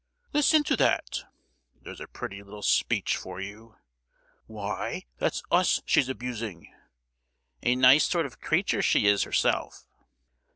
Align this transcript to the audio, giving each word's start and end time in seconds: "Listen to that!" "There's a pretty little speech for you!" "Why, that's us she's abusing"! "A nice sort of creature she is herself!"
"Listen 0.33 0.63
to 0.63 0.75
that!" 0.77 1.25
"There's 1.79 2.01
a 2.01 2.07
pretty 2.07 2.41
little 2.41 2.63
speech 2.63 3.15
for 3.17 3.39
you!" 3.39 3.75
"Why, 4.47 5.05
that's 5.19 5.43
us 5.51 5.83
she's 5.85 6.09
abusing"! 6.09 6.73
"A 7.61 7.75
nice 7.75 8.05
sort 8.07 8.25
of 8.25 8.41
creature 8.41 8.81
she 8.81 9.05
is 9.05 9.21
herself!" 9.25 9.85